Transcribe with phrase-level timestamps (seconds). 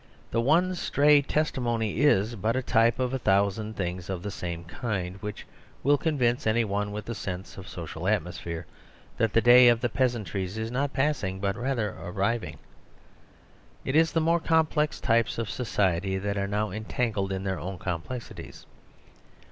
[0.31, 4.63] This one stray testimony is but a type of a thousand things of the same
[4.63, 5.45] kind, which
[5.83, 8.65] will convince any one with the sense of social atmospheres
[9.19, 12.57] that the day of the peasantries is not passing, but rather arriving.
[13.85, 17.77] It is the more complex types of society that are now entangled in their own
[17.77, 18.65] complexities.